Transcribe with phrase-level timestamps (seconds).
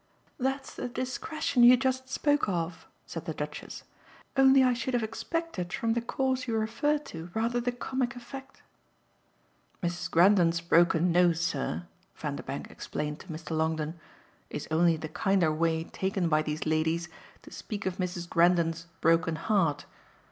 [0.39, 3.83] "That's the discretion you just spoke of," said the Duchess.
[4.35, 8.63] "Only I should have expected from the cause you refer to rather the comic effect."
[9.83, 10.09] "Mrs.
[10.09, 11.85] Grendon's broken nose, sir,"
[12.15, 13.55] Vanderbank explained to Mr.
[13.55, 13.99] Longdon,
[14.49, 17.07] "is only the kinder way taken by these ladies
[17.43, 18.27] to speak of Mrs.
[18.27, 19.85] Grendon's broken heart.